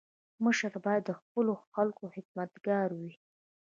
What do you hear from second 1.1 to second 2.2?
خپلو خلکو